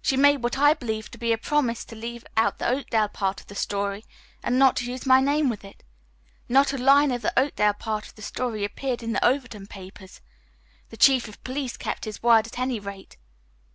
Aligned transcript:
She 0.00 0.16
made 0.16 0.38
what 0.42 0.56
I 0.56 0.72
believed 0.72 1.12
to 1.12 1.18
be 1.18 1.30
a 1.30 1.36
promise 1.36 1.84
to 1.84 1.94
leave 1.94 2.24
out 2.38 2.56
the 2.58 2.66
Oakdale 2.66 3.08
part 3.10 3.42
of 3.42 3.48
the 3.48 3.54
story 3.54 4.06
and 4.42 4.58
not 4.58 4.76
to 4.76 4.90
use 4.90 5.04
my 5.04 5.20
name 5.20 5.50
within 5.50 5.72
it. 5.72 5.82
Not 6.48 6.72
a 6.72 6.78
line 6.78 7.10
of 7.12 7.20
the 7.20 7.38
Oakdale 7.38 7.74
part 7.74 8.06
of 8.06 8.14
the 8.14 8.22
story 8.22 8.64
appeared 8.64 9.02
in 9.02 9.12
the 9.12 9.22
Overton 9.22 9.66
papers. 9.66 10.22
The 10.88 10.96
chief 10.96 11.28
of 11.28 11.44
police 11.44 11.76
kept 11.76 12.06
his 12.06 12.22
word, 12.22 12.46
at 12.46 12.58
any 12.58 12.80
rate. 12.80 13.18